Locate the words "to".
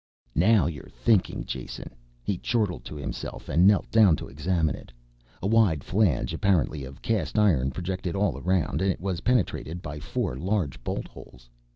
2.85-2.95, 4.15-4.27